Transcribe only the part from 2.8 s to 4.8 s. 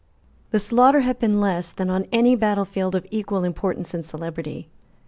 of equal importance and celebrity.